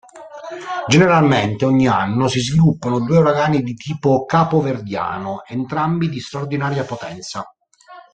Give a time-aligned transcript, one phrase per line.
[0.87, 7.43] Generalmente, ogni anno si sviluppano due uragani di tipo capoverdiano, entrambi di straordinaria potenza.